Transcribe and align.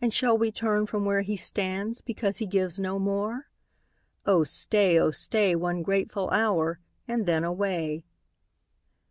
And 0.00 0.14
shall 0.14 0.38
we 0.38 0.50
turn 0.50 0.86
from 0.86 1.04
where 1.04 1.20
he 1.20 1.36
stands, 1.36 2.00
Because 2.00 2.38
he 2.38 2.46
gives 2.46 2.80
no 2.80 2.98
more? 2.98 3.50
Oh 4.24 4.42
stay, 4.42 4.98
oh 4.98 5.10
stay, 5.10 5.54
One 5.54 5.82
grateful 5.82 6.30
hotir, 6.30 6.76
and 7.06 7.26
then 7.26 7.44
away. 7.44 8.06